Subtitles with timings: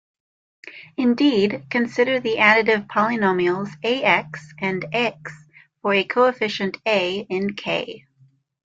[0.97, 3.69] Indeed, consider the additive polynomials
[4.03, 5.31] "ax" and "x"
[5.83, 8.07] for a coefficient "a" in "k".